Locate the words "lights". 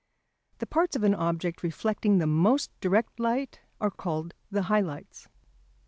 4.81-5.27